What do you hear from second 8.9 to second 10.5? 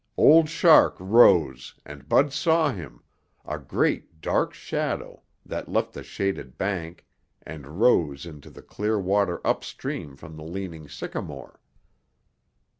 water upstream from the